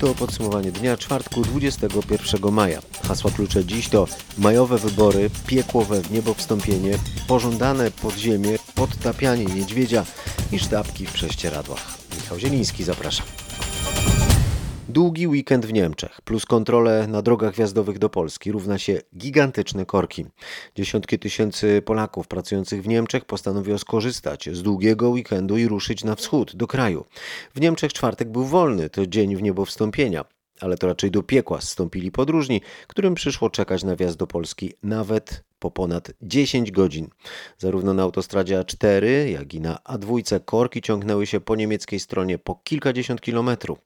[0.00, 2.82] To podsumowanie dnia czwartku 21 maja.
[3.08, 4.06] Hasła klucze dziś to
[4.38, 10.04] majowe wybory, piekłowe w niebo wstąpienie, pożądane podziemie, podtapianie niedźwiedzia
[10.52, 11.98] i sztabki w prześcieradłach.
[12.16, 13.45] Michał Zieliński, zapraszam.
[14.88, 20.26] Długi weekend w Niemczech plus kontrole na drogach wjazdowych do Polski równa się gigantyczne korki.
[20.76, 26.56] Dziesiątki tysięcy Polaków pracujących w Niemczech postanowiło skorzystać z długiego weekendu i ruszyć na wschód,
[26.56, 27.04] do kraju.
[27.54, 30.24] W Niemczech czwartek był wolny, to dzień w niebo wstąpienia.
[30.60, 35.44] Ale to raczej do piekła zstąpili podróżni, którym przyszło czekać na wjazd do Polski nawet
[35.58, 37.08] po ponad 10 godzin.
[37.58, 42.54] Zarówno na autostradzie A4, jak i na A2 korki ciągnęły się po niemieckiej stronie po
[42.54, 43.78] kilkadziesiąt kilometrów.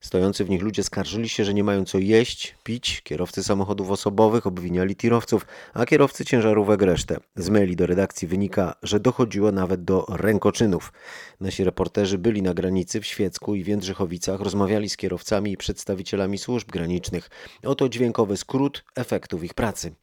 [0.00, 3.02] Stojący w nich ludzie skarżyli się, że nie mają co jeść, pić.
[3.02, 7.16] Kierowcy samochodów osobowych obwiniali tirowców, a kierowcy ciężarówek resztę.
[7.36, 10.92] Z maili do redakcji wynika, że dochodziło nawet do rękoczynów.
[11.40, 16.38] Nasi reporterzy byli na granicy w Świecku i w Jędrzychowicach, rozmawiali z kierowcami i przedstawicielami
[16.38, 17.30] służb granicznych.
[17.64, 19.94] Oto dźwiękowy skrót efektów ich pracy.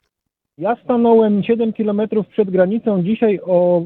[0.57, 3.85] Ja stanąłem 7 km przed granicą dzisiaj o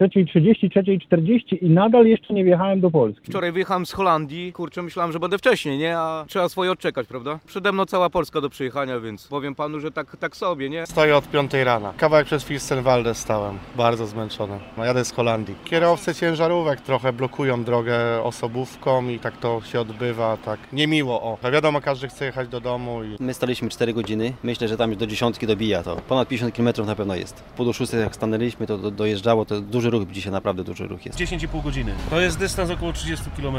[0.00, 0.68] 3.30,
[1.10, 3.26] 3.40 i nadal jeszcze nie wjechałem do Polski.
[3.26, 5.98] Wczoraj wyjechałem z Holandii, kurczę, myślałem, że będę wcześniej, nie?
[5.98, 7.38] A trzeba swoje odczekać, prawda?
[7.46, 10.86] Przede mną cała Polska do przyjechania, więc powiem panu, że tak, tak sobie, nie?
[10.86, 11.92] Stoję od 5 rana.
[11.96, 13.58] Kawałek przez Firstenwalde stałem.
[13.76, 14.58] Bardzo zmęczony.
[14.78, 15.54] No, jadę z Holandii.
[15.64, 21.22] Kierowcy ciężarówek trochę blokują drogę osobówką i tak to się odbywa, tak niemiło.
[21.22, 24.32] O, wiadomo, każdy chce jechać do domu i My staliśmy 4 godziny.
[24.42, 25.96] Myślę, że tam już do dziesiątki dobija to.
[25.96, 27.44] Ponad 50 km na pewno jest.
[27.56, 29.44] Po do 6 jak stanęliśmy, to do, dojeżdżało.
[29.44, 31.18] To duży ruch dzisiaj, naprawdę duży ruch jest.
[31.18, 31.94] 10,5 godziny.
[32.10, 33.56] To jest dystans około 30 km.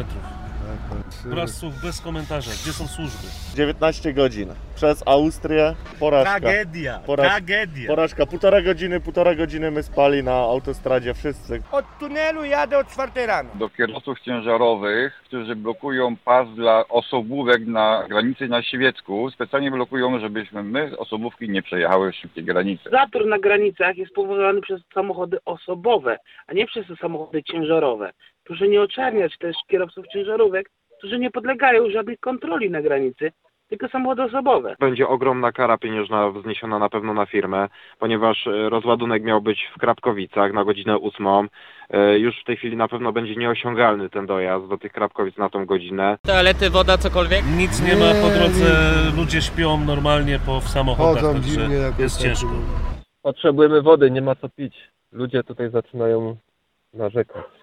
[1.32, 2.52] Prasów bez komentarza.
[2.64, 3.28] Gdzie są służby?
[3.56, 4.50] 19 godzin.
[4.76, 6.40] Przez Austrię porażka.
[6.40, 7.00] Tragedia!
[7.08, 7.88] Poraż- Tragedia!
[7.88, 8.26] Porażka.
[8.26, 11.62] Półtora godziny, półtora godziny my spali na autostradzie wszyscy.
[11.72, 13.50] Od tunelu jadę od czwartej rano.
[13.56, 19.32] do kierowców ciężarowych, którzy blokują pas dla osobówek na granicy na Siwiecku.
[19.32, 22.90] Specjalnie blokują, żebyśmy my, osobówki, nie przejechały szybkiej granicy.
[22.92, 28.12] Zator na granicach jest spowodowany przez samochody osobowe, a nie przez samochody ciężarowe.
[28.44, 33.31] Proszę nie oczerniać też kierowców ciężarówek, którzy nie podlegają żadnej kontroli na granicy,
[33.70, 34.76] tylko samochody osobowe.
[34.80, 39.80] Będzie ogromna kara pieniężna wzniesiona na pewno na firmę, ponieważ e, rozładunek miał być w
[39.80, 41.48] Krapkowicach na godzinę ósmą.
[41.90, 45.50] E, Już w tej chwili na pewno będzie nieosiągalny ten dojazd do tych Krapkowic na
[45.50, 46.18] tą godzinę.
[46.26, 47.42] Toalety, woda, cokolwiek?
[47.58, 48.66] Nic nie ma po drodze,
[49.18, 52.50] ludzie śpią normalnie po w samochodach, także jest ciężko.
[53.22, 54.76] Potrzebujemy wody, nie ma co pić.
[55.12, 56.36] Ludzie tutaj zaczynają
[56.94, 57.62] narzekać.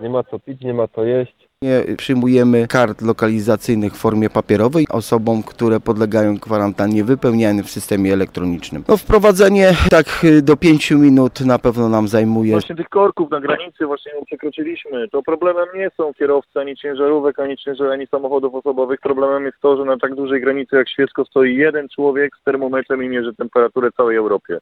[0.00, 1.48] Nie ma co pić, nie ma co jeść.
[1.62, 8.84] Nie przyjmujemy kart lokalizacyjnych w formie papierowej osobom, które podlegają kwarantannie wypełniane w systemie elektronicznym.
[8.88, 12.52] No, wprowadzenie tak y, do 5 minut na pewno nam zajmuje.
[12.52, 15.08] Właśnie tych korków na granicy właśnie ją przekroczyliśmy.
[15.08, 19.00] To problemem nie są kierowcy ani ciężarówek, ani, ciężar, ani samochodów osobowych.
[19.00, 23.04] Problemem jest to, że na tak dużej granicy jak Świecko stoi jeden człowiek z termometrem
[23.04, 24.58] i mierzy temperaturę całej Europie.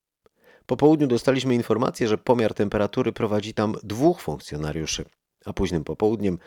[0.66, 5.04] Po południu dostaliśmy informację, że pomiar temperatury prowadzi tam dwóch funkcjonariuszy,
[5.45, 6.39] a późnym popołudniem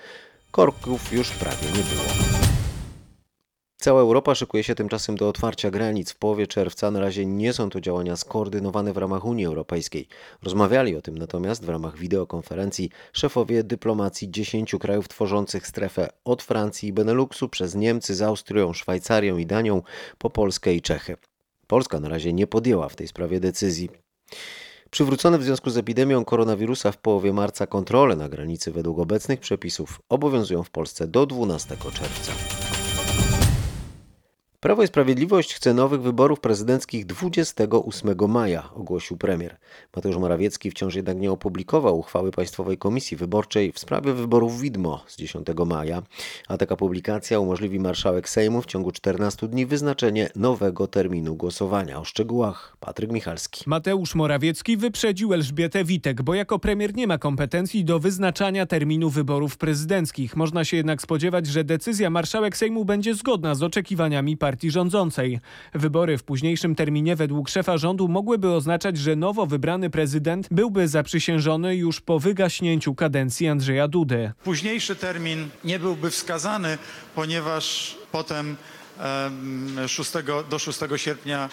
[0.51, 2.33] korków już prawie nie było.
[3.83, 6.91] Cała Europa szykuje się tymczasem do otwarcia granic w połowie czerwca.
[6.91, 10.07] Na razie nie są to działania skoordynowane w ramach Unii Europejskiej.
[10.43, 16.89] Rozmawiali o tym natomiast w ramach wideokonferencji szefowie dyplomacji 10 krajów tworzących strefę od Francji
[16.89, 19.81] i Beneluxu przez Niemcy z Austrią, Szwajcarią i Danią
[20.17, 21.17] po Polskę i Czechy.
[21.67, 23.89] Polska na razie nie podjęła w tej sprawie decyzji.
[24.93, 30.01] Przywrócone w związku z epidemią koronawirusa w połowie marca kontrole na granicy według obecnych przepisów
[30.09, 32.62] obowiązują w Polsce do 12 czerwca.
[34.63, 39.57] Prawo i Sprawiedliwość chce nowych wyborów prezydenckich 28 maja, ogłosił premier.
[39.95, 45.17] Mateusz Morawiecki wciąż jednak nie opublikował uchwały Państwowej Komisji Wyborczej w sprawie wyborów widmo z
[45.17, 46.03] 10 maja,
[46.47, 51.99] a taka publikacja umożliwi marszałek Sejmu w ciągu 14 dni wyznaczenie nowego terminu głosowania.
[51.99, 53.63] O szczegółach Patryk Michalski.
[53.67, 59.57] Mateusz Morawiecki wyprzedził Elżbietę Witek, bo jako premier nie ma kompetencji do wyznaczania terminu wyborów
[59.57, 60.35] prezydenckich.
[60.35, 65.39] Można się jednak spodziewać, że decyzja marszałek Sejmu będzie zgodna z oczekiwaniami partii rządzącej.
[65.73, 71.75] Wybory w późniejszym terminie według szefa rządu mogłyby oznaczać, że nowo wybrany prezydent byłby zaprzysiężony
[71.75, 74.31] już po wygaśnięciu kadencji Andrzeja Dudy.
[74.43, 76.77] Późniejszy termin nie byłby wskazany,
[77.15, 78.55] ponieważ potem em,
[79.87, 80.11] 6,
[80.49, 81.49] do 6 sierpnia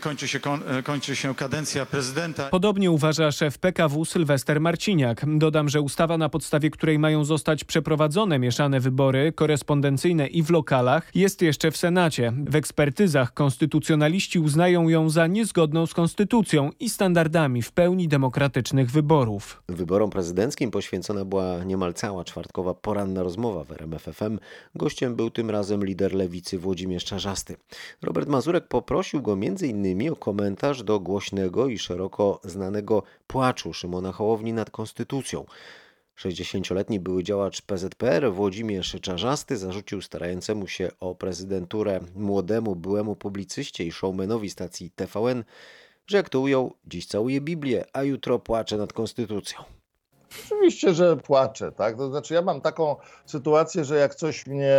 [0.00, 2.48] kończy się, kon- kończy się kadencja prezydenta.
[2.48, 5.24] Podobnie uważa szef PKW Sylwester Marciniak.
[5.38, 11.10] Dodam, że ustawa, na podstawie której mają zostać przeprowadzone mieszane wybory, korespondencyjne i w lokalach,
[11.14, 12.32] jest jeszcze w Senacie.
[12.46, 19.62] W ekspertyzach konstytucjonaliści uznają ją za niezgodną z konstytucją i standardami w pełni demokratycznych wyborów.
[19.68, 24.38] Wyborom prezydenckim poświęcona była niemal cała czwartkowa poranna rozmowa w RMFFM.
[24.74, 27.56] Gościem był tym razem lider lewicy Włodzimierz Czarzasty.
[28.02, 30.12] Robert Mazurek poprosił go m.in.
[30.12, 35.44] o komentarz do głośnego i szeroko znanego płaczu Szymona Hołowni nad konstytucją.
[36.18, 43.92] 60-letni były działacz PZPR Włodzimierz Czarzasty zarzucił starającemu się o prezydenturę młodemu byłemu publicyście i
[43.92, 45.44] showmanowi stacji TVN,
[46.06, 49.79] że jak to ujął, dziś całuje Biblię, a jutro płacze nad konstytucją.
[50.46, 51.96] Oczywiście, że płaczę, tak?
[51.96, 52.96] To znaczy, ja mam taką
[53.26, 54.76] sytuację, że jak coś mnie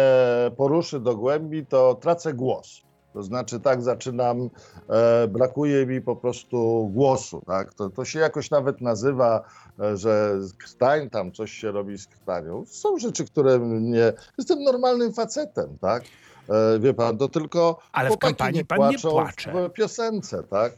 [0.58, 2.82] poruszy do głębi, to tracę głos.
[3.14, 4.50] To znaczy, tak, zaczynam,
[4.90, 7.74] e, brakuje mi po prostu głosu, tak?
[7.74, 9.44] To, to się jakoś nawet nazywa,
[9.80, 12.64] e, że krtań, tam coś się robi z krtanią.
[12.66, 14.14] Są rzeczy, które mnie.
[14.38, 16.04] Jestem normalnym facetem, tak?
[16.50, 17.78] E, wie pan, to tylko.
[17.92, 19.70] Ale w kampanii pan nie płacze.
[19.70, 20.74] W piosence, tak?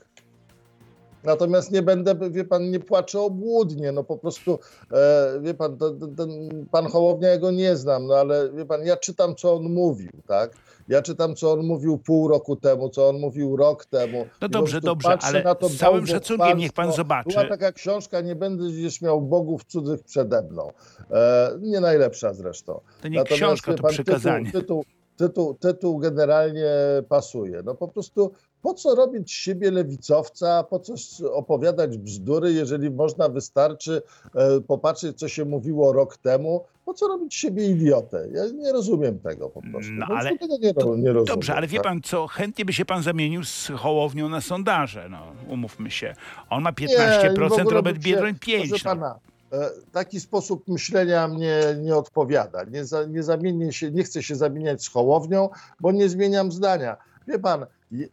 [1.23, 4.59] Natomiast nie będę, wie pan, nie płaczę obłudnie, no po prostu,
[4.91, 6.29] e, wie pan, to, to, ten
[6.71, 10.11] pan Hołownia, ja go nie znam, no ale wie pan, ja czytam, co on mówił,
[10.27, 10.51] tak?
[10.87, 14.25] Ja czytam, co on mówił pół roku temu, co on mówił rok temu.
[14.41, 17.29] No dobrze, dobrze, ale z całym szacunkiem niech pan zobaczy.
[17.29, 20.71] Była taka książka, nie będziesz miał bogów cudzych przede mną.
[21.11, 22.79] E, nie najlepsza zresztą.
[23.01, 24.51] To nie książka, wie to pan, przekazanie.
[24.51, 24.83] Tytuł, tytuł,
[25.17, 26.71] tytuł, tytuł generalnie
[27.09, 27.61] pasuje.
[27.65, 28.31] No po prostu
[28.63, 30.93] po co robić siebie lewicowca, po co
[31.33, 34.01] opowiadać bzdury, jeżeli można wystarczy
[34.35, 36.65] e, popatrzeć, co się mówiło rok temu.
[36.85, 38.27] Po co robić siebie idiotę?
[38.31, 39.91] Ja nie rozumiem tego po prostu.
[39.91, 41.25] No, ale nie, nie rozumiem.
[41.25, 41.87] Dobrze, ale wie tak?
[41.87, 46.15] pan co, chętnie by się pan zamienił z Hołownią na sondaże, no umówmy się.
[46.49, 48.69] On ma Nie, 15%, w ogóle Robert Biedroń 5%.
[48.69, 49.19] Proszę pana,
[49.51, 52.63] e, taki sposób myślenia mnie nie odpowiada.
[52.63, 55.49] Nie, za, nie, zamienię się, nie chcę się zamieniać z Hołownią,
[55.79, 56.97] bo nie zmieniam zdania.
[57.27, 57.65] Wie pan,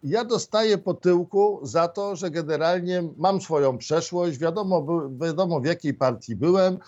[0.02, 4.86] ja dostaję po tyłku za to, że generalnie mam swoją przeszłość, wiadomo,
[5.20, 6.78] wiadomo w jakiej partii byłem,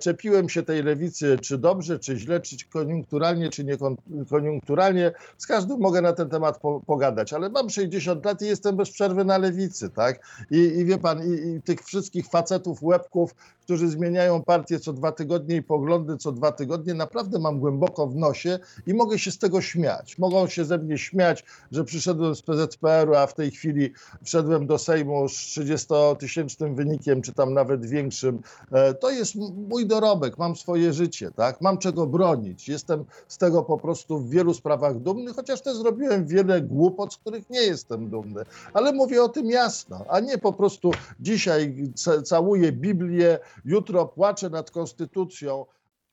[0.00, 3.64] czepiłem się tej lewicy, czy dobrze, czy źle, czy koniunkturalnie, czy
[4.08, 5.12] niekoniunkturalnie.
[5.38, 8.90] Z każdym mogę na ten temat po, pogadać, ale mam 60 lat i jestem bez
[8.90, 10.20] przerwy na lewicy, tak?
[10.50, 13.34] I, i wie pan, i, i tych wszystkich facetów, łebków,
[13.64, 18.16] którzy zmieniają partię co dwa tygodnie i poglądy co dwa tygodnie, naprawdę mam głęboko w
[18.16, 20.18] nosie i mogę się z tego śmiać.
[20.18, 23.92] Mogą się ze mnie śmiać, że przyszedłem z PZPR-u, a w tej chwili
[24.22, 28.42] wszedłem do Sejmu z 30-tysięcznym wynikiem, czy tam nawet większym.
[28.72, 31.60] E, To jest mój dorobek, mam swoje życie, tak?
[31.60, 32.68] Mam czego bronić.
[32.68, 37.16] Jestem z tego po prostu w wielu sprawach dumny, chociaż też zrobiłem wiele głupot, z
[37.16, 38.42] których nie jestem dumny.
[38.74, 44.50] Ale mówię o tym jasno, a nie po prostu dzisiaj ca- całuję Biblię, jutro płaczę
[44.50, 45.64] nad konstytucją.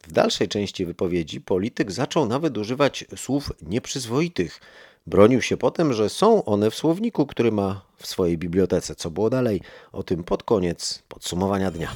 [0.08, 4.60] W dalszej części wypowiedzi polityk zaczął nawet używać słów nieprzyzwoitych.
[5.08, 8.96] Bronił się potem, że są one w słowniku, który ma w swojej bibliotece.
[8.96, 9.62] Co było dalej?
[9.92, 11.92] O tym pod koniec podsumowania dnia.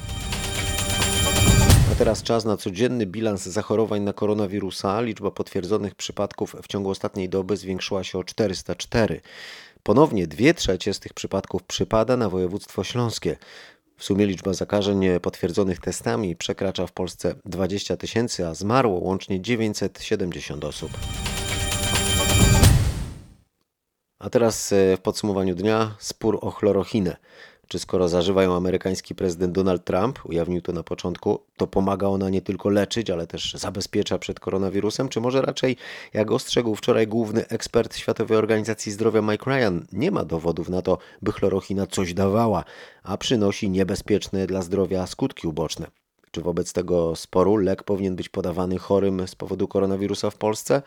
[1.92, 5.00] A teraz czas na codzienny bilans zachorowań na koronawirusa.
[5.00, 9.20] Liczba potwierdzonych przypadków w ciągu ostatniej doby zwiększyła się o 404.
[9.82, 13.36] Ponownie dwie trzecie z tych przypadków przypada na województwo śląskie.
[13.96, 20.64] W sumie liczba zakażeń potwierdzonych testami przekracza w Polsce 20 tysięcy, a zmarło łącznie 970
[20.64, 20.90] osób.
[24.18, 27.16] A teraz e, w podsumowaniu dnia spór o chlorochinę.
[27.68, 32.42] Czy skoro zażywają amerykański prezydent Donald Trump, ujawnił to na początku, to pomaga ona nie
[32.42, 35.08] tylko leczyć, ale też zabezpiecza przed koronawirusem?
[35.08, 35.76] Czy może raczej,
[36.14, 40.98] jak ostrzegł wczoraj główny ekspert Światowej Organizacji Zdrowia Mike Ryan, nie ma dowodów na to,
[41.22, 42.64] by chlorochina coś dawała,
[43.02, 45.86] a przynosi niebezpieczne dla zdrowia skutki uboczne?
[46.30, 50.82] Czy wobec tego sporu lek powinien być podawany chorym z powodu koronawirusa w Polsce,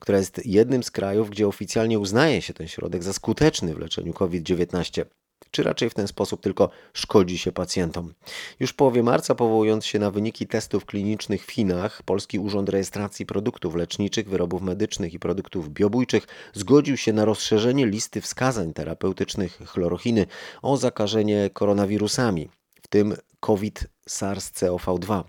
[0.00, 4.12] która jest jednym z krajów, gdzie oficjalnie uznaje się ten środek za skuteczny w leczeniu
[4.12, 5.04] COVID-19?
[5.50, 8.14] Czy raczej w ten sposób tylko szkodzi się pacjentom?
[8.60, 13.26] Już w połowie marca, powołując się na wyniki testów klinicznych w Chinach, Polski Urząd Rejestracji
[13.26, 20.26] Produktów Leczniczych, Wyrobów Medycznych i Produktów Biobójczych zgodził się na rozszerzenie listy wskazań terapeutycznych chlorochiny
[20.62, 22.48] o zakażenie koronawirusami,
[22.82, 25.24] w tym COVID SARS-CoV-2.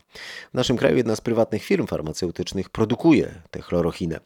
[0.52, 4.20] W naszym kraju jedna z prywatnych firm farmaceutycznych produkuje tę chlorochinę.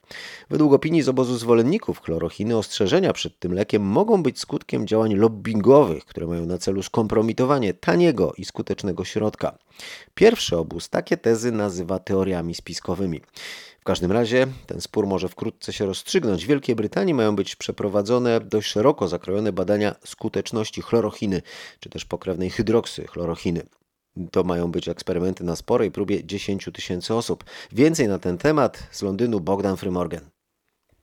[0.50, 6.06] Według opinii z obozu zwolenników chlorochiny ostrzeżenia przed tym lekiem mogą być skutkiem działań lobbingowych,
[6.06, 9.58] które mają na celu skompromitowanie taniego i skutecznego środka.
[10.16, 13.22] Pierwszy obóz takie tezy nazywa teoriami spiskowymi.
[13.84, 16.46] W każdym razie ten spór może wkrótce się rozstrzygnąć.
[16.46, 21.42] W Wielkiej Brytanii mają być przeprowadzone dość szeroko zakrojone badania skuteczności chlorochiny,
[21.80, 23.66] czy też pokrewnej hydroksy chlorochiny.
[24.32, 27.44] To mają być eksperymenty na sporej próbie 10 tysięcy osób.
[27.72, 30.33] Więcej na ten temat z Londynu Bogdan Frymorgan.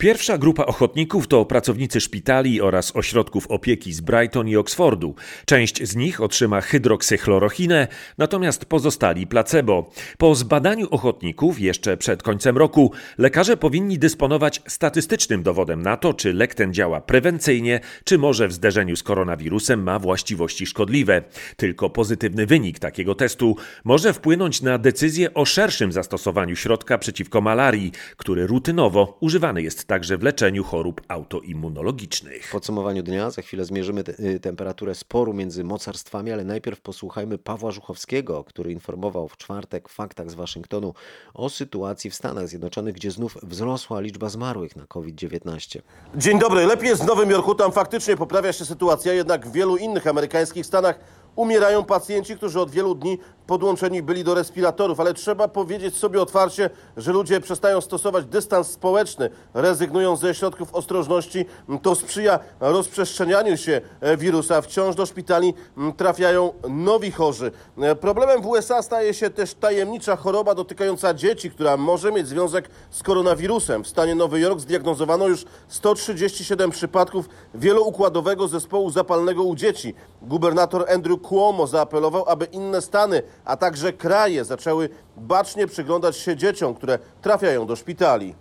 [0.01, 5.15] Pierwsza grupa ochotników to pracownicy szpitali oraz ośrodków opieki z Brighton i Oxfordu.
[5.45, 7.89] Część z nich otrzyma hydroksychlorochinę,
[8.19, 9.91] natomiast pozostali placebo.
[10.19, 16.33] Po zbadaniu ochotników jeszcze przed końcem roku lekarze powinni dysponować statystycznym dowodem na to, czy
[16.33, 21.23] lek ten działa prewencyjnie, czy może w zderzeniu z koronawirusem ma właściwości szkodliwe.
[21.57, 27.93] Tylko pozytywny wynik takiego testu może wpłynąć na decyzję o szerszym zastosowaniu środka przeciwko malarii,
[28.17, 32.47] który rutynowo używany jest także w leczeniu chorób autoimmunologicznych.
[32.47, 37.39] W podsumowaniu dnia za chwilę zmierzymy te, y, temperaturę sporu między mocarstwami, ale najpierw posłuchajmy
[37.39, 40.95] Pawła Żuchowskiego, który informował w czwartek w faktach z Waszyngtonu
[41.35, 45.81] o sytuacji w Stanach Zjednoczonych, gdzie znów wzrosła liczba zmarłych na COVID-19.
[46.15, 46.67] Dzień dobry.
[46.67, 47.55] Lepiej jest w Nowym Jorku.
[47.55, 50.99] Tam faktycznie poprawia się sytuacja, jednak w wielu innych amerykańskich stanach
[51.41, 56.71] umierają pacjenci, którzy od wielu dni podłączeni byli do respiratorów, ale trzeba powiedzieć sobie otwarcie,
[56.97, 61.45] że ludzie przestają stosować dystans społeczny, rezygnują ze środków ostrożności.
[61.83, 64.63] To sprzyja rozprzestrzenianiu się e, wirusa.
[64.63, 65.55] Wciąż do szpitali
[65.97, 67.53] trafiają nowi chorzy.
[67.79, 72.69] E, Problemem w USA staje się też tajemnicza choroba dotykająca dzieci, która może mieć związek
[72.91, 73.85] z koronawirusem.
[73.85, 79.95] W stanie Nowy Jork zdiagnozowano już 137 przypadków wieloukładowego zespołu zapalnego u dzieci.
[80.23, 86.75] Gubernator Andrew Cuomo zaapelował, aby inne stany, a także kraje zaczęły bacznie przyglądać się dzieciom,
[86.75, 88.35] które trafiają do szpitali.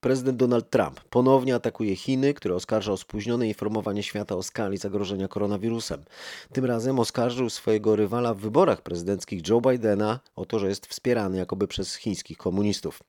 [0.00, 5.28] Prezydent Donald Trump ponownie atakuje Chiny, które oskarża o spóźnione informowanie świata o skali zagrożenia
[5.28, 6.04] koronawirusem.
[6.52, 11.38] Tym razem oskarżył swojego rywala w wyborach prezydenckich Joe Bidena o to, że jest wspierany
[11.38, 13.02] jakoby przez chińskich komunistów.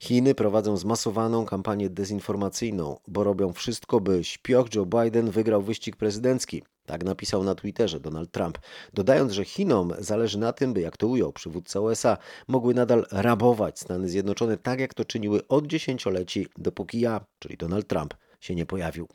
[0.00, 6.62] Chiny prowadzą zmasowaną kampanię dezinformacyjną, bo robią wszystko, by śpioch Joe Biden wygrał wyścig prezydencki.
[6.88, 8.58] Tak napisał na Twitterze Donald Trump,
[8.94, 13.78] dodając, że Chinom zależy na tym, by, jak to ujął przywódca USA, mogły nadal rabować
[13.78, 18.66] Stany Zjednoczone tak, jak to czyniły od dziesięcioleci, dopóki ja, czyli Donald Trump, się nie
[18.66, 19.08] pojawił.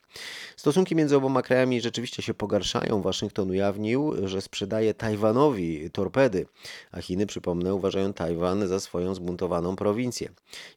[0.56, 3.02] Stosunki między oboma krajami rzeczywiście się pogarszają.
[3.02, 6.46] Waszyngton ujawnił, że sprzedaje Tajwanowi torpedy,
[6.92, 10.30] a Chiny, przypomnę, uważają Tajwan za swoją zbuntowaną prowincję.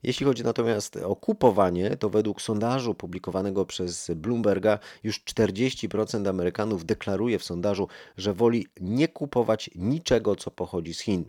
[0.02, 7.38] Jeśli chodzi natomiast o kupowanie, to według sondażu publikowanego przez Bloomberga już 40% Amerykanów deklaruje
[7.38, 11.24] w sondażu, że woli nie kupować niczego, co pochodzi z Chin.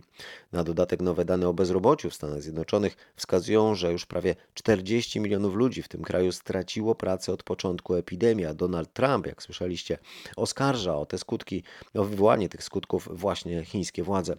[0.52, 5.54] Na dodatek nowe dane o bezrobociu w Stanach Zjednoczonych wskazują, że już prawie 40 milionów
[5.54, 9.98] ludzi w tym kraju straciło pracę od początku epidemii, Donald Trump, jak słyszeliście,
[10.36, 11.62] oskarża o te skutki,
[11.94, 14.36] o wywołanie tych skutków właśnie chińskie władze.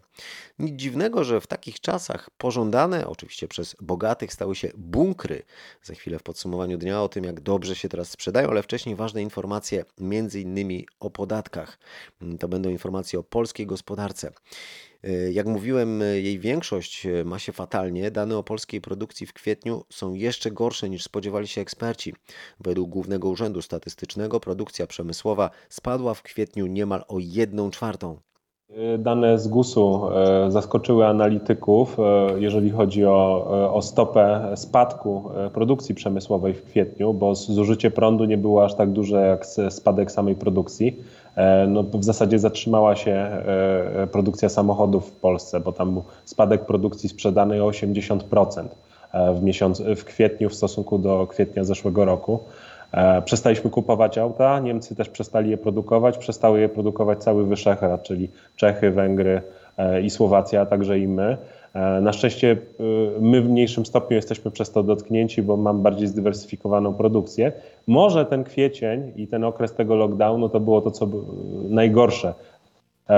[0.59, 5.43] Nic dziwnego, że w takich czasach pożądane, oczywiście przez bogatych, stały się bunkry.
[5.83, 9.21] Za chwilę w podsumowaniu dnia o tym, jak dobrze się teraz sprzedają, ale wcześniej ważne
[9.21, 11.79] informacje, między innymi o podatkach.
[12.39, 14.31] To będą informacje o polskiej gospodarce.
[15.31, 18.11] Jak mówiłem, jej większość ma się fatalnie.
[18.11, 22.13] Dane o polskiej produkcji w kwietniu są jeszcze gorsze niż spodziewali się eksperci.
[22.59, 28.19] Według Głównego Urzędu Statystycznego produkcja przemysłowa spadła w kwietniu niemal o 1 czwartą.
[28.99, 35.23] Dane z GUS-u e, zaskoczyły analityków, e, jeżeli chodzi o, e, o stopę spadku
[35.53, 40.35] produkcji przemysłowej w kwietniu, bo zużycie prądu nie było aż tak duże jak spadek samej
[40.35, 40.99] produkcji.
[41.67, 43.29] No, w zasadzie zatrzymała się
[44.11, 48.19] produkcja samochodów w Polsce, bo tam był spadek produkcji sprzedanej o 80%
[49.35, 52.39] w, miesiąc, w kwietniu w stosunku do kwietnia zeszłego roku.
[53.25, 58.91] Przestaliśmy kupować auta, Niemcy też przestali je produkować, przestały je produkować cały Wyszehrad, czyli Czechy,
[58.91, 59.41] Węgry
[60.03, 61.37] i Słowacja, a także i my.
[62.01, 62.57] Na szczęście
[63.19, 67.51] my w mniejszym stopniu jesteśmy przez to dotknięci, bo mam bardziej zdywersyfikowaną produkcję.
[67.87, 71.07] Może ten kwiecień i ten okres tego lockdownu to było to, co
[71.69, 72.33] najgorsze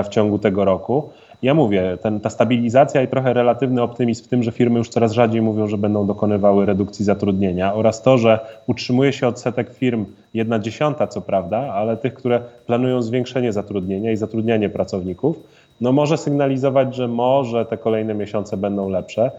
[0.03, 1.09] w ciągu tego roku.
[1.41, 5.11] Ja mówię, ten, ta stabilizacja i trochę relatywny optymizm w tym, że firmy już coraz
[5.11, 10.59] rzadziej mówią, że będą dokonywały redukcji zatrudnienia oraz to, że utrzymuje się odsetek firm jedna
[10.59, 15.39] dziesiąta, co prawda, ale tych, które planują zwiększenie zatrudnienia i zatrudnianie pracowników,
[15.81, 19.31] no może sygnalizować, że może te kolejne miesiące będą lepsze,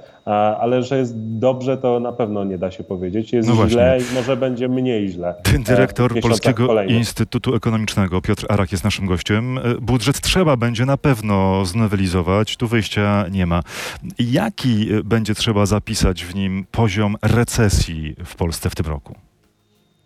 [0.61, 3.33] ale że jest dobrze, to na pewno nie da się powiedzieć.
[3.33, 5.35] Jest No źle i może będzie mniej źle.
[5.43, 6.97] Ten dyrektor Polskiego kolejnych.
[6.97, 9.59] Instytutu Ekonomicznego, Piotr Arak jest naszym gościem.
[9.59, 13.63] E, Budżet trzeba będzie na pewno znowelizować, tu wyjścia nie ma.
[14.19, 19.15] Jaki e, będzie trzeba zapisać w nim poziom recesji w Polsce w tym roku?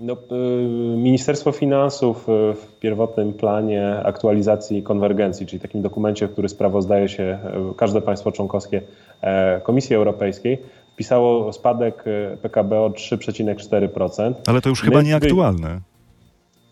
[0.00, 7.08] No, y, Ministerstwo Finansów y, w pierwotnym planie aktualizacji konwergencji, czyli takim dokumencie, który sprawozdaje
[7.08, 7.38] się
[7.72, 8.82] y, każde państwo członkowskie
[9.20, 10.58] e, Komisji Europejskiej,
[10.96, 12.04] pisało spadek
[12.42, 14.34] PKB o 3,4%.
[14.46, 15.80] Ale to już My chyba nieaktualne.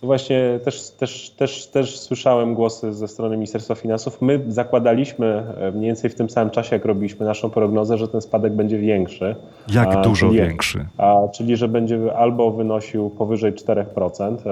[0.05, 4.23] Właśnie też, też, też, też słyszałem głosy ze strony Ministerstwa Finansów.
[4.23, 5.27] My zakładaliśmy
[5.61, 8.79] e, mniej więcej w tym samym czasie, jak robiliśmy naszą prognozę, że ten spadek będzie
[8.79, 9.37] większy.
[9.75, 10.87] Jak A, dużo czyli- większy?
[10.99, 14.51] A, czyli, że będzie albo wynosił powyżej 4% e,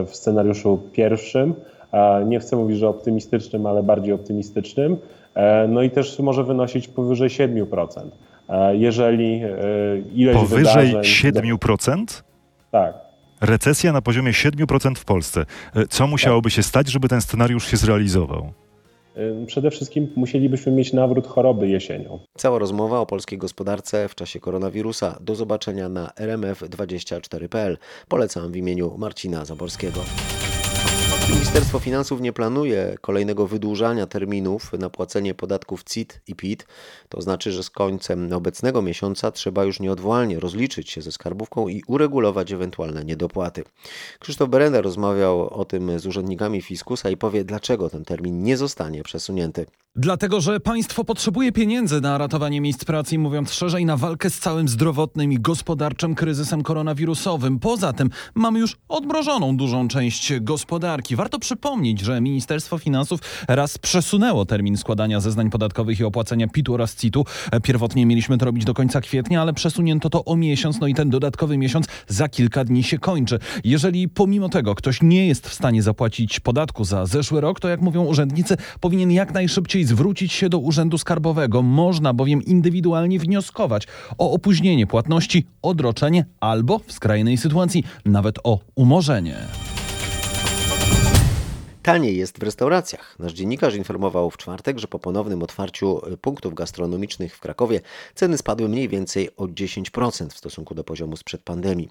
[0.00, 1.54] e, w scenariuszu pierwszym,
[2.26, 4.96] nie chcę mówić, że optymistycznym, ale bardziej optymistycznym,
[5.68, 7.86] no i też może wynosić powyżej 7%.
[8.48, 9.42] E, Jeżeli
[10.14, 10.96] ileś Powyżej wydarzeń...
[11.02, 12.22] 7%?
[12.70, 13.07] Tak.
[13.40, 15.46] Recesja na poziomie 7% w Polsce.
[15.76, 18.52] E, Co musiałoby się stać, żeby ten scenariusz się zrealizował?
[19.46, 22.18] Przede wszystkim musielibyśmy mieć nawrót choroby jesienią.
[22.36, 27.78] Cała rozmowa o polskiej gospodarce w czasie koronawirusa do zobaczenia na rmf24.pl.
[28.08, 30.00] Polecam w imieniu Marcina Zaborskiego.
[31.30, 36.66] Ministerstwo Finansów nie planuje kolejnego wydłużania terminów na płacenie podatków CIT i PIT.
[37.08, 41.82] To znaczy, że z końcem obecnego miesiąca trzeba już nieodwołalnie rozliczyć się ze skarbówką i
[41.86, 43.64] uregulować ewentualne niedopłaty.
[44.18, 49.02] Krzysztof Berenda rozmawiał o tym z urzędnikami fiskusa i powie, dlaczego ten termin nie zostanie
[49.02, 49.66] przesunięty.
[50.00, 54.38] Dlatego, że państwo potrzebuje pieniędzy na ratowanie miejsc pracy i mówiąc szerzej, na walkę z
[54.38, 57.58] całym zdrowotnym i gospodarczym kryzysem koronawirusowym.
[57.58, 61.16] Poza tym mamy już odmrożoną dużą część gospodarki.
[61.16, 66.96] Warto przypomnieć, że Ministerstwo Finansów raz przesunęło termin składania zeznań podatkowych i opłacenia PIT-u oraz
[66.96, 67.24] CIT-u.
[67.62, 71.10] Pierwotnie mieliśmy to robić do końca kwietnia, ale przesunięto to o miesiąc, no i ten
[71.10, 73.38] dodatkowy miesiąc za kilka dni się kończy.
[73.64, 77.80] Jeżeli pomimo tego ktoś nie jest w stanie zapłacić podatku za zeszły rok, to jak
[77.80, 81.62] mówią urzędnicy, powinien jak najszybciej zwrócić się do Urzędu Skarbowego.
[81.62, 83.86] Można bowiem indywidualnie wnioskować
[84.18, 89.67] o opóźnienie płatności, odroczenie albo w skrajnej sytuacji nawet o umorzenie.
[91.88, 93.18] Taniej jest w restauracjach.
[93.18, 97.80] Nasz dziennikarz informował w czwartek, że po ponownym otwarciu punktów gastronomicznych w Krakowie
[98.14, 101.88] ceny spadły mniej więcej o 10% w stosunku do poziomu sprzed pandemii.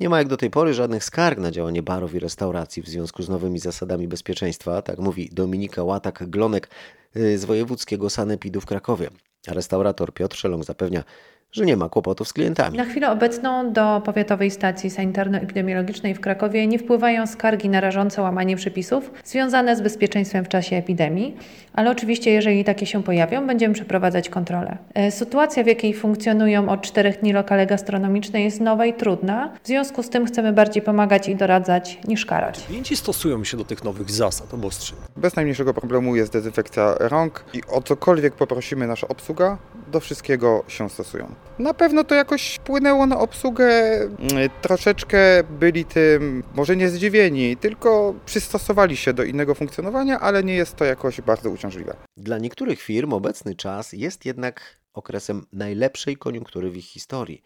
[0.00, 3.22] Nie ma jak do tej pory żadnych skarg na działanie barów i restauracji w związku
[3.22, 6.68] z nowymi zasadami bezpieczeństwa, tak mówi Dominika Łatak-Glonek
[7.16, 9.10] y, z wojewódzkiego sanepidu w Krakowie.
[9.48, 11.04] A restaurator Piotr Szelong zapewnia,
[11.52, 12.78] że nie ma kłopotów z klientami.
[12.78, 19.10] Na chwilę obecną do Powiatowej Stacji Sanitarno-Epidemiologicznej w Krakowie nie wpływają skargi narażące łamanie przepisów
[19.24, 21.36] związane z bezpieczeństwem w czasie epidemii,
[21.72, 24.78] ale oczywiście jeżeli takie się pojawią, będziemy przeprowadzać kontrolę.
[24.94, 29.66] E, Sytuacja, w jakiej funkcjonują od czterech dni lokale gastronomiczne jest nowa i trudna, w
[29.66, 32.64] związku z tym chcemy bardziej pomagać i doradzać niż karać.
[32.66, 34.98] Klienci stosują się do tych nowych zasad obostrzeń.
[35.16, 39.58] Bez najmniejszego problemu jest dezynfekcja rąk i o cokolwiek poprosimy nasza obsługa,
[39.92, 41.34] do wszystkiego się stosują.
[41.58, 45.18] Na pewno to jakoś wpłynęło na obsługę, mm, troszeczkę
[45.50, 50.84] byli tym może nie zdziwieni, tylko przystosowali się do innego funkcjonowania, ale nie jest to
[50.84, 51.96] jakoś bardzo uciążliwe.
[52.16, 57.42] Dla niektórych firm obecny czas jest jednak okresem najlepszej koniunktury w ich historii.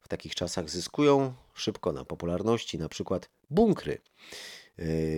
[0.00, 3.98] W takich czasach zyskują szybko na popularności, na przykład bunkry.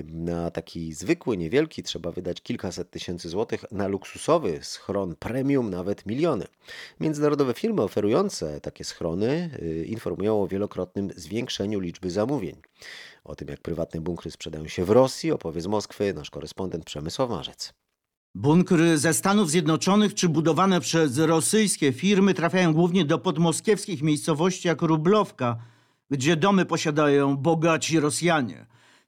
[0.05, 6.47] Na taki zwykły, niewielki trzeba wydać kilkaset tysięcy złotych, na luksusowy schron premium nawet miliony.
[7.01, 12.57] Międzynarodowe firmy oferujące takie schrony yy, informują o wielokrotnym zwiększeniu liczby zamówień.
[13.25, 17.31] O tym, jak prywatne bunkry sprzedają się w Rosji, opowie z Moskwy nasz korespondent Przemysław
[17.31, 17.73] Marzec.
[18.35, 24.83] Bunkry ze Stanów Zjednoczonych czy budowane przez rosyjskie firmy trafiają głównie do podmoskiewskich miejscowości jak
[24.83, 25.57] Rublowka,
[26.11, 28.67] gdzie domy posiadają bogaci Rosjanie.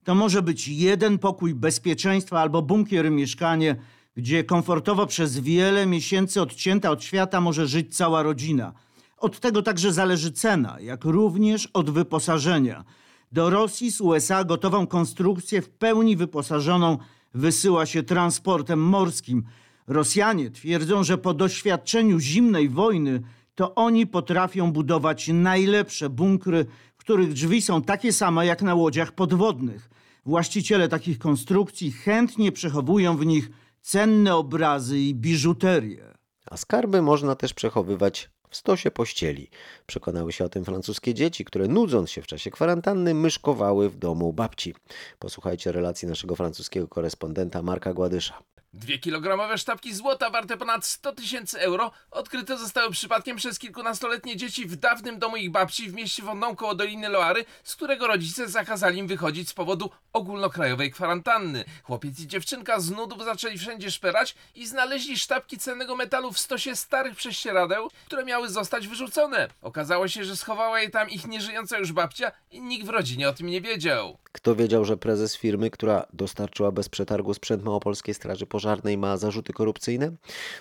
[0.08, 3.76] To może być jeden pokój bezpieczeństwa albo bunkier mieszkanie,
[4.16, 8.72] gdzie komfortowo przez wiele miesięcy odcięta od świata może żyć cała rodzina.
[9.18, 12.84] Od tego także zależy cena, jak również od wyposażenia.
[13.32, 16.98] Do Rosji z USA gotową konstrukcję w pełni wyposażoną
[17.34, 19.44] wysyła się transportem morskim.
[19.86, 23.22] Rosjanie twierdzą, że po doświadczeniu zimnej wojny
[23.54, 26.66] to oni potrafią budować najlepsze bunkry,
[26.96, 29.97] których drzwi są takie same jak na łodziach podwodnych.
[30.28, 36.14] Właściciele takich konstrukcji chętnie przechowują w nich cenne obrazy i biżuterię.
[36.50, 39.50] A skarby można też przechowywać w stosie pościeli.
[39.86, 44.32] Przekonały się o tym francuskie dzieci, które nudząc się w czasie kwarantanny myszkowały w domu
[44.32, 44.74] babci.
[45.18, 48.42] Posłuchajcie relacji naszego francuskiego korespondenta Marka Gładysza.
[48.72, 54.66] Dwie kilogramowe sztabki złota warte ponad 100 tysięcy euro odkryte zostały przypadkiem przez kilkunastoletnie dzieci
[54.66, 58.98] w dawnym domu ich babci w mieście Wondon koło Doliny Loary, z którego rodzice zakazali
[58.98, 61.64] im wychodzić z powodu ogólnokrajowej kwarantanny.
[61.82, 66.76] Chłopiec i dziewczynka z nudów zaczęli wszędzie szperać i znaleźli sztabki cennego metalu w stosie
[66.76, 69.48] starych prześcieradeł, które miały zostać wyrzucone.
[69.62, 73.32] Okazało się, że schowała je tam ich nieżyjąca już babcia i nikt w rodzinie o
[73.32, 74.18] tym nie wiedział.
[74.32, 79.16] Kto wiedział, że prezes firmy, która dostarczyła bez przetargu sprzęt Małopolskiej Straży Pożarnej, pożarnej ma
[79.16, 80.12] zarzuty korupcyjne?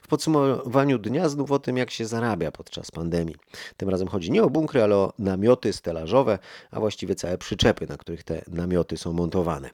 [0.01, 3.35] W podsumowaniu dnia znów o tym, jak się zarabia podczas pandemii.
[3.77, 6.39] Tym razem chodzi nie o bunkry, ale o namioty stelażowe,
[6.71, 9.69] a właściwie całe przyczepy, na których te namioty są montowane.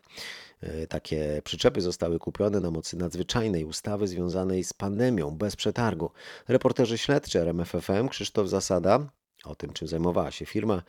[0.62, 6.12] E, Takie przyczepy zostały kupione na mocy nadzwyczajnej ustawy związanej z pandemią bez przetargu.
[6.48, 9.00] Reporterzy śledczy RMFFM Krzysztof Zasada
[9.44, 10.82] o tym, czym zajmowała się firma,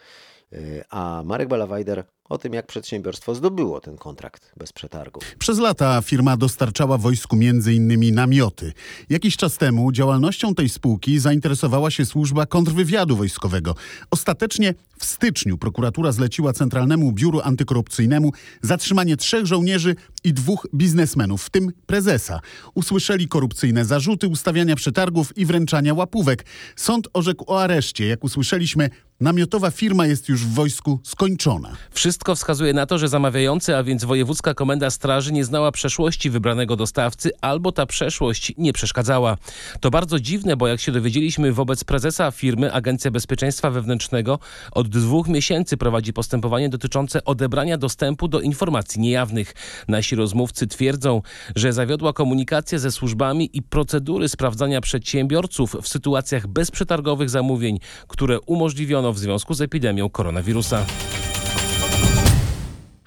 [0.90, 5.20] a Marek Balawajder o tym, jak przedsiębiorstwo zdobyło ten kontrakt bez przetargu.
[5.38, 8.14] Przez lata firma dostarczała wojsku m.in.
[8.14, 8.72] namioty.
[9.10, 13.74] Jakiś czas temu działalnością tej spółki zainteresowała się służba kontrwywiadu wojskowego.
[14.10, 21.50] Ostatecznie w styczniu prokuratura zleciła Centralnemu Biuru Antykorupcyjnemu zatrzymanie trzech żołnierzy i dwóch biznesmenów, w
[21.50, 22.40] tym prezesa.
[22.74, 26.44] Usłyszeli korupcyjne zarzuty ustawiania przetargów i wręczania łapówek.
[26.76, 28.06] Sąd orzekł o areszcie.
[28.06, 28.90] Jak usłyszeliśmy,
[29.20, 31.76] namiotowa firma jest już w wojsku skończona.
[31.90, 36.76] Wszystko wskazuje na to, że zamawiający, a więc Wojewódzka Komenda Straży nie znała przeszłości wybranego
[36.76, 39.36] dostawcy albo ta przeszłość nie przeszkadzała.
[39.80, 44.38] To bardzo dziwne, bo jak się dowiedzieliśmy wobec prezesa firmy Agencja Bezpieczeństwa Wewnętrznego
[44.72, 49.54] od dwóch miesięcy prowadzi postępowanie dotyczące odebrania dostępu do informacji niejawnych.
[49.88, 51.22] Nasi rozmówcy twierdzą,
[51.56, 59.03] że zawiodła komunikacja ze służbami i procedury sprawdzania przedsiębiorców w sytuacjach bezprzetargowych zamówień, które umożliwiono
[59.12, 60.86] w związku z epidemią koronawirusa.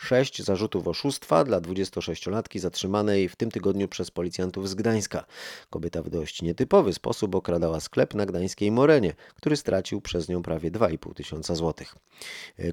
[0.07, 5.25] Sześć zarzutów oszustwa dla 26-latki zatrzymanej w tym tygodniu przez policjantów z Gdańska.
[5.69, 10.71] Kobieta w dość nietypowy sposób okradała sklep na gdańskiej Morenie, który stracił przez nią prawie
[10.71, 11.95] 2,5 tysiąca złotych.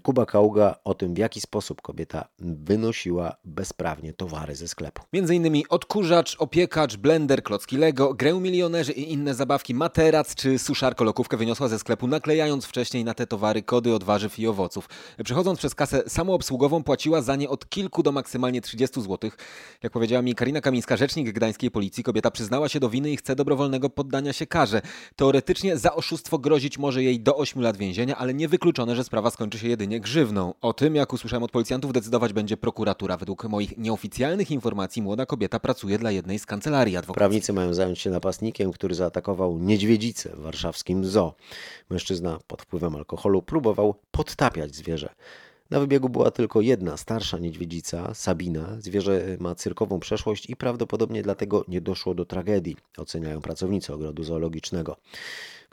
[0.03, 5.03] Kuba Kauga o tym, w jaki sposób kobieta wynosiła bezprawnie towary ze sklepu.
[5.13, 11.05] Między innymi odkurzacz, opiekacz, blender, klocki Lego, grę milionerzy i inne zabawki, materac czy suszarko
[11.05, 14.89] lokówkę wyniosła ze sklepu, naklejając wcześniej na te towary kody od warzyw i owoców.
[15.25, 19.31] Przechodząc przez kasę samoobsługową płaciła za nie od kilku do maksymalnie 30 zł.
[19.83, 23.37] Jak powiedziała mi Karina Kamińska, rzecznik gdańskiej policji, kobieta przyznała się do winy i chce
[23.37, 24.83] dobrowolnego poddania się karze.
[25.17, 29.59] Teoretycznie za oszustwo grozić może jej do 8 lat więzienia, ale niewykluczone, że sprawa skończy
[29.59, 30.55] się jedynie grzywną.
[30.61, 33.17] O tym, jak usłyszałem od policjantów, decydować będzie prokuratura.
[33.17, 37.19] Według moich nieoficjalnych informacji młoda kobieta pracuje dla jednej z kancelarii adwokackich.
[37.19, 41.35] Prawnicy mają zająć się napastnikiem, który zaatakował niedźwiedzicę w warszawskim zoo.
[41.91, 45.15] Mężczyzna pod wpływem alkoholu próbował podtapiać zwierzę.
[45.71, 48.77] Na wybiegu była tylko jedna starsza niedźwiedzica, Sabina.
[48.79, 54.97] Zwierzę ma cyrkową przeszłość i prawdopodobnie dlatego nie doszło do tragedii, oceniają pracownicy ogrodu zoologicznego.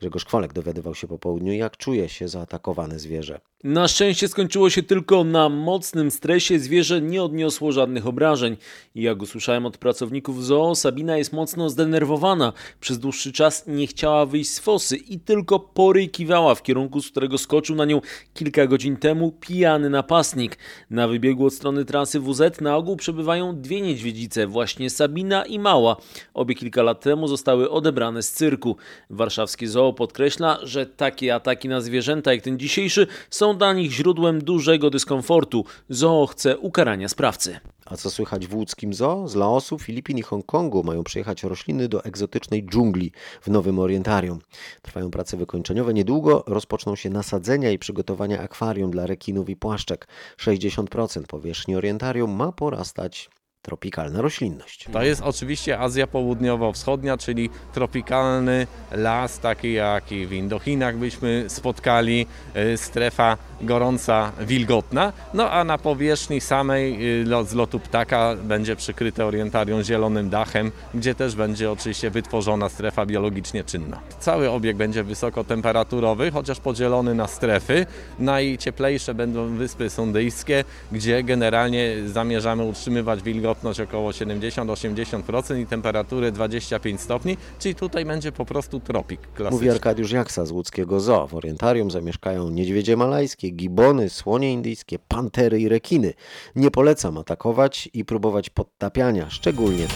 [0.02, 3.40] Grzegorz Kwolek dowiadywał się po południu, jak czuje się zaatakowane zwierzę.
[3.64, 6.60] Na szczęście skończyło się tylko na mocnym stresie.
[6.60, 8.58] Zwierzę nie odniosło żadnych obrażeń.
[8.96, 12.54] I jak usłyszałem od pracowników zoo, Sabina jest mocno zdenerwowana.
[12.80, 17.38] Przez dłuższy czas nie chciała wyjść z fosy i tylko porykiwała w kierunku, z którego
[17.38, 18.02] skoczył na nią
[18.34, 20.58] kilka godzin temu pijany napastnik.
[20.90, 25.98] Na wybiegu od strony trasy WZ na ogół przebywają dwie niedźwiedzice, właśnie Sabina i Mała.
[26.34, 28.76] Obie kilka lat temu zostały odebrane z cyrku.
[29.10, 34.44] Warszawskie zoo podkreśla, że takie ataki na zwierzęta jak ten dzisiejszy są dla nich źródłem
[34.44, 35.66] dużego dyskomfortu.
[35.90, 37.60] Zoo chce ukarania sprawcy.
[37.86, 39.28] A co słychać w łódzkim zoo?
[39.28, 44.40] Z Laosu, Filipin i Hongkongu mają przyjechać rośliny do egzotycznej dżungli w Nowym Orientarium.
[44.82, 45.94] Trwają prace wykończeniowe.
[45.94, 50.08] Niedługo rozpoczną się nasadzenia i przygotowania akwarium dla rekinów i płaszczek.
[50.38, 53.30] 60% powierzchni orientarium ma porastać
[53.62, 54.88] tropikalna roślinność.
[54.94, 62.26] To jest oczywiście Azja Południowo-Wschodnia, czyli tropikalny las, taki jaki w Indochinach byśmy spotkali,
[62.74, 65.14] y, strefa gorąca, wilgotna.
[65.34, 71.16] No a na powierzchni samej y, z lotu ptaka będzie przykryte orientarium zielonym dachem, gdzie
[71.16, 74.00] też będzie oczywiście wytworzona strefa biologicznie czynna.
[74.20, 77.86] Cały obiekt będzie wysokotemperaturowy, chociaż podzielony na strefy.
[78.20, 87.38] Najcieplejsze będą wyspy sundyjskie, gdzie generalnie zamierzamy utrzymywać wilgotność około 70-80% i temperaturę 25 stopni,
[87.60, 89.58] czyli tutaj będzie po prostu tropik klasyczny.
[89.58, 91.28] Mówi Arkadiusz Jaksa z łódzkiego zoo.
[91.28, 96.14] W orientarium zamieszkają niedźwiedzie malajskie, gibony, słonie indyjskie, pantery i rekiny.
[96.56, 99.88] Nie polecam atakować i próbować podtapiania, szczególnie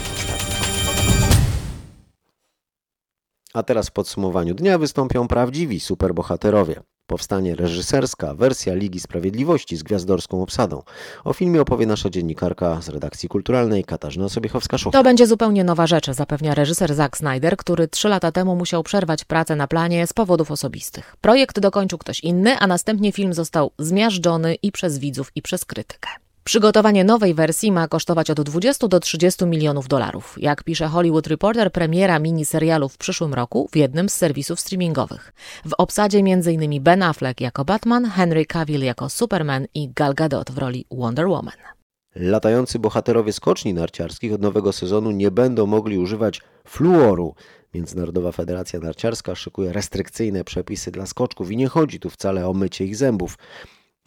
[3.55, 6.81] A teraz w podsumowaniu dnia wystąpią prawdziwi superbohaterowie.
[7.07, 10.83] Powstanie reżyserska wersja Ligi Sprawiedliwości z gwiazdorską obsadą.
[11.23, 14.91] O filmie opowie nasza dziennikarka z redakcji kulturalnej Katarzyna Sobiechowska-Szuch.
[14.91, 19.23] To będzie zupełnie nowa rzecz, zapewnia reżyser Zack Snyder, który trzy lata temu musiał przerwać
[19.23, 21.15] pracę na planie z powodów osobistych.
[21.21, 26.09] Projekt dokończył ktoś inny, a następnie film został zmiażdżony i przez widzów, i przez krytykę.
[26.47, 30.35] Przygotowanie nowej wersji ma kosztować od 20 do 30 milionów dolarów.
[30.37, 35.33] Jak pisze Hollywood Reporter, premiera miniserialu w przyszłym roku w jednym z serwisów streamingowych.
[35.65, 36.83] W obsadzie m.in.
[36.83, 41.53] Ben Affleck jako Batman, Henry Cavill jako Superman i Gal Gadot w roli Wonder Woman.
[42.15, 47.35] Latający bohaterowie skoczni narciarskich od nowego sezonu nie będą mogli używać fluoru.
[47.73, 52.85] Międzynarodowa Federacja Narciarska szykuje restrykcyjne przepisy dla skoczków i nie chodzi tu wcale o mycie
[52.85, 53.37] ich zębów.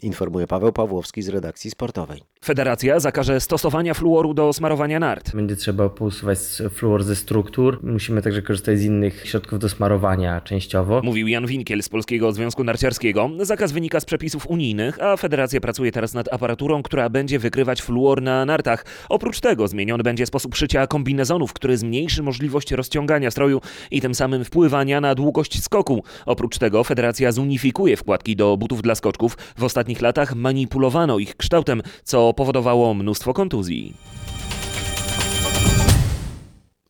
[0.02, 2.22] Informuje Paweł Pawłowski z redakcji sportowej.
[2.44, 5.34] Federacja zakaże stosowania fluoru do smarowania nart.
[5.34, 6.38] Będzie trzeba pousuwać
[6.70, 7.78] fluor ze struktur.
[7.82, 11.00] Musimy także korzystać z innych środków do smarowania częściowo.
[11.04, 13.30] Mówił Jan Winkiel z Polskiego Związku Narciarskiego.
[13.40, 18.22] Zakaz wynika z przepisów unijnych, a federacja pracuje teraz nad aparaturą, która będzie wykrywać fluor
[18.22, 18.84] na nartach.
[19.08, 24.44] Oprócz tego zmieniony będzie sposób szycia kombinezonów, który zmniejszy możliwość rozciągania stroju i tym samym
[24.44, 26.02] wpływania na długość skoku.
[26.26, 29.38] Oprócz tego federacja zunifikuje wkładki do butów dla skoczków.
[29.56, 33.94] W ostatnich latach manipulowano ich kształtem, co powodowało mnóstwo kontuzji.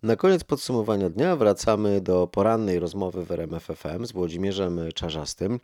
[0.02, 5.61] Na koniec podsumowania dnia wracamy do porannej rozmowy w RMF FM z Włodzimierzem Czarzastym.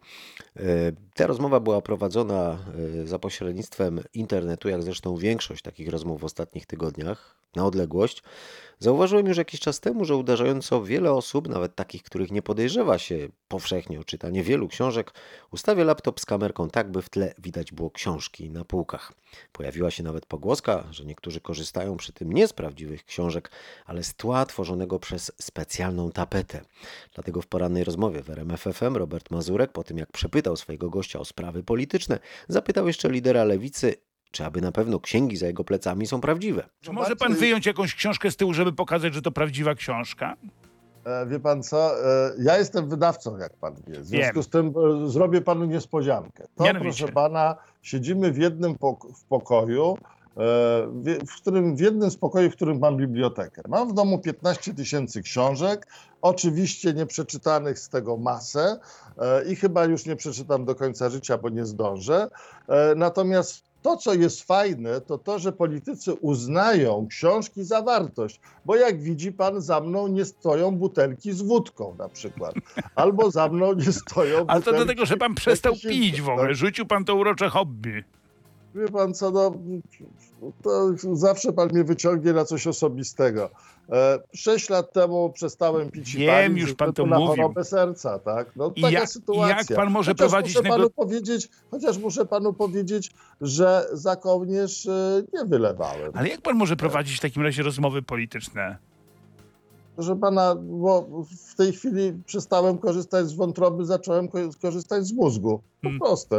[0.56, 0.62] E,
[1.14, 2.58] Ta rozmowa była prowadzona
[3.02, 8.22] e, za pośrednictwem internetu, jak zresztą większość takich rozmów w ostatnich tygodniach, na odległość.
[8.78, 13.28] Zauważyłem już jakiś czas temu, że uderzająco wiele osób, nawet takich, których nie podejrzewa się
[13.48, 15.12] powszechnie o czytanie wielu książek,
[15.52, 19.12] ustawia laptop z kamerką tak, by w tle widać było książki na półkach.
[19.52, 23.50] Pojawiła się nawet pogłoska, że niektórzy korzystają przy tym nie z prawdziwych książek,
[23.86, 26.60] ale z tła tworzonego przez specjalną tapetę.
[27.14, 31.18] Dlatego w porannej rozmowie w RMF FM Robert Mazurek, po tym jak przepytał swojego gościa
[31.18, 33.94] o sprawy polityczne, zapytał jeszcze lidera lewicy,
[34.34, 36.64] czy aby na pewno księgi za jego plecami są prawdziwe.
[36.80, 40.36] Czy może pan wyjąć jakąś książkę z tyłu, żeby pokazać, że to prawdziwa książka?
[41.04, 44.00] E, Wie pan co, e, ja jestem wydawcą, jak pan wie.
[44.00, 44.42] W związku Wiem.
[44.42, 46.44] z tym e, zrobię panu niespodziankę.
[46.56, 46.98] To, Mianowicie.
[46.98, 49.98] proszę pana, siedzimy w jednym pok- w pokoju,
[51.26, 53.62] w którym w jednym z pokoi, w którym mam bibliotekę.
[53.68, 55.86] Mam w domu 15 tysięcy książek,
[56.22, 58.78] oczywiście nieprzeczytanych z tego masę
[59.48, 62.28] i chyba już nie przeczytam do końca życia, bo nie zdążę.
[62.96, 69.02] Natomiast to, co jest fajne, to to, że politycy uznają książki za wartość, bo jak
[69.02, 72.54] widzi pan, za mną nie stoją butelki z wódką na przykład,
[73.02, 76.46] albo za mną nie stoją Ale to butelki dlatego, że pan przestał pić w ogóle.
[76.46, 76.56] tak?
[76.56, 78.04] Rzucił pan to urocze hobby.
[78.74, 79.52] Wie pan co, no,
[80.62, 83.50] to zawsze pan mnie wyciągnie na coś osobistego.
[83.92, 87.36] E, Sześć lat temu przestałem pić i Wiem, palić już pan to na mówił.
[87.42, 88.56] chorobę serca, tak?
[88.56, 89.56] No, I taka jak- sytuacja.
[89.56, 93.10] jak pan może chociaż prowadzić muszę panu powiedzieć, Chociaż muszę panu powiedzieć,
[93.40, 96.12] że za kołnierz e, nie wylewałem.
[96.14, 98.76] Ale jak pan może prowadzić w takim razie rozmowy polityczne?
[99.96, 101.06] Proszę pana, bo
[101.50, 105.58] w tej chwili przestałem korzystać z wątroby, zacząłem ko- korzystać z mózgu.
[105.58, 106.00] Po Hmm.
[106.00, 106.34] prostu.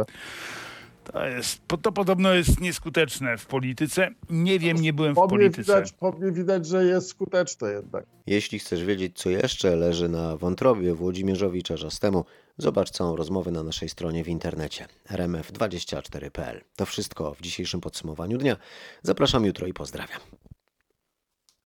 [1.12, 4.08] To, jest, to podobno jest nieskuteczne w polityce.
[4.30, 5.62] Nie wiem, nie byłem w Po polityce.
[5.62, 8.06] widać, po mnie widać, że jest skuteczne jednak.
[8.26, 12.24] Jeśli chcesz wiedzieć, co jeszcze leży na wątrobie Włodzimierzowi Czarzastemu,
[12.58, 16.60] zobacz całą rozmowę na naszej stronie w internecie rmf24.pl.
[16.76, 18.56] To wszystko w dzisiejszym podsumowaniu dnia.
[19.02, 20.20] Zapraszam jutro i pozdrawiam.